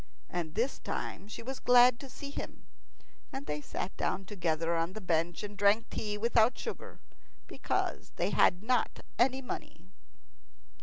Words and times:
And 0.31 0.55
this 0.55 0.79
time 0.79 1.27
she 1.27 1.43
was 1.43 1.59
glad 1.59 1.99
to 1.99 2.09
see 2.09 2.31
him, 2.31 2.65
and 3.31 3.45
they 3.45 3.61
sat 3.61 3.95
down 3.97 4.25
together 4.25 4.75
on 4.75 4.93
the 4.93 4.99
bench 4.99 5.43
and 5.43 5.55
drank 5.55 5.91
tea 5.91 6.17
without 6.17 6.57
sugar, 6.57 6.99
because 7.45 8.11
they 8.15 8.31
had 8.31 8.63
not 8.63 9.01
any 9.19 9.43
money. 9.43 9.91